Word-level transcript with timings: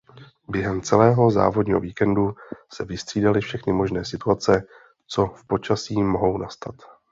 Během 0.49 0.81
celého 0.81 1.31
závodního 1.31 1.79
víkendu 1.79 2.35
se 2.73 2.85
vystřídali 2.85 3.41
všechny 3.41 3.73
možné 3.73 4.05
situace 4.05 4.63
co 5.07 5.25
v 5.27 5.47
počasí 5.47 6.03
mohou 6.03 6.37
nastat. 6.37 6.75